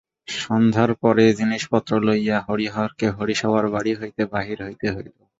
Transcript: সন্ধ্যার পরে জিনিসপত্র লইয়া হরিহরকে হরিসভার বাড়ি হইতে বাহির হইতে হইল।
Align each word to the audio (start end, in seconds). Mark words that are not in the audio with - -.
সন্ধ্যার 0.35 0.91
পরে 1.01 1.25
জিনিসপত্র 1.39 1.91
লইয়া 2.07 2.37
হরিহরকে 2.47 3.07
হরিসভার 3.17 3.65
বাড়ি 3.73 3.91
হইতে 3.99 4.21
বাহির 4.33 4.57
হইতে 4.65 4.87
হইল। 4.93 5.07